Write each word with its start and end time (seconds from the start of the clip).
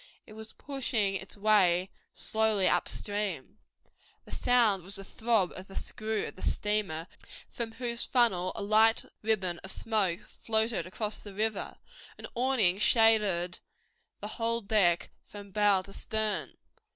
It 0.25 0.33
was 0.33 0.53
pushing 0.53 1.13
its 1.13 1.37
way 1.37 1.91
slowly 2.11 2.67
up 2.67 2.89
stream. 2.89 3.59
The 4.25 4.31
sound 4.31 4.81
was 4.81 4.95
the 4.95 5.03
throb 5.03 5.51
of 5.55 5.67
the 5.67 5.75
screw 5.75 6.25
of 6.25 6.35
the 6.35 6.41
steamer 6.41 7.05
from 7.51 7.73
whose 7.73 8.03
funnel 8.03 8.51
a 8.55 8.63
light 8.63 9.05
ribbon 9.21 9.59
of 9.59 9.69
smoke 9.71 10.21
floated 10.21 10.87
across 10.87 11.19
the 11.19 11.35
river. 11.35 11.75
An 12.17 12.25
awning 12.33 12.79
shaded 12.79 13.59
the 14.21 14.27
whole 14.27 14.61
deck 14.61 15.11
from 15.27 15.51
bow 15.51 15.83
to 15.83 15.93
stern. 15.93 16.57